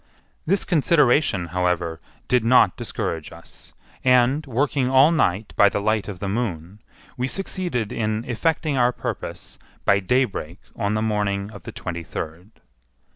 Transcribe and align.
This 0.47 0.65
consideration, 0.65 1.49
however, 1.49 1.99
did 2.27 2.43
not 2.43 2.75
discourage 2.75 3.31
us; 3.31 3.71
and, 4.03 4.43
working 4.47 4.89
all 4.89 5.11
night 5.11 5.53
by 5.55 5.69
the 5.69 5.79
light 5.79 6.07
of 6.07 6.17
the 6.17 6.27
moon, 6.27 6.79
we 7.17 7.27
succeeded 7.27 7.91
in 7.91 8.25
effecting 8.27 8.79
our 8.79 8.91
purpose 8.91 9.59
by 9.85 9.99
daybreak 9.99 10.59
on 10.75 10.95
the 10.95 11.03
morning 11.03 11.51
of 11.51 11.65
the 11.65 11.71
twenty 11.71 12.01
third. 12.03 12.49